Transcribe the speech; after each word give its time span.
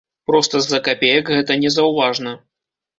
Проста 0.29 0.61
з-за 0.67 0.79
капеек 0.89 1.31
гэта 1.37 1.61
незаўважна. 1.67 2.39